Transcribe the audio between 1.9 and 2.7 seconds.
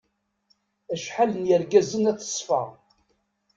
at ṣṣfa.